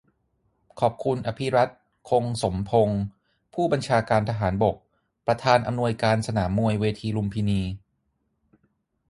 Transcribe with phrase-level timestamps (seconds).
[0.79, 1.77] ขอบคุณ อภิรัชต์
[2.09, 2.99] คงสมพงษ์
[3.53, 4.75] ผู้บัญชาการทหารบก
[5.27, 7.61] ประธานอำนวยการสนามมวยเวทีลุมพินี